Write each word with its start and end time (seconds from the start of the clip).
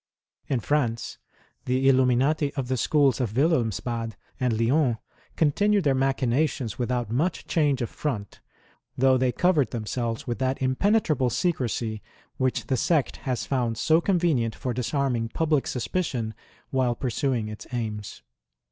In 0.47 0.59
France, 0.61 1.19
the 1.65 1.87
Illuminati 1.87 2.51
of 2.55 2.69
the 2.69 2.75
schools 2.75 3.21
of 3.21 3.35
Wilhelmsbad 3.35 4.13
and 4.39 4.59
Lyons 4.59 4.97
continued 5.35 5.83
their 5.83 5.93
machinations 5.93 6.79
without 6.79 7.11
much 7.11 7.45
change 7.45 7.83
of 7.83 7.89
front, 7.91 8.39
though 8.97 9.15
they 9.15 9.31
covered 9.31 9.69
themselves 9.69 10.25
with 10.25 10.39
that 10.39 10.59
impenetrable 10.59 11.29
secresy 11.29 12.01
which 12.37 12.65
the 12.65 12.77
sect 12.77 13.17
has 13.29 13.45
found 13.45 13.77
so 13.77 14.01
convenient 14.01 14.55
for 14.55 14.73
disarming 14.73 15.29
public 15.29 15.67
suspicion 15.67 16.33
while 16.71 16.95
pursuing 16.95 17.47
its 17.47 17.67
aims. 17.71 18.23